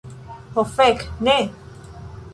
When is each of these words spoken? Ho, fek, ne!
Ho, 0.55 0.63
fek, 0.77 1.05
ne! 1.29 1.37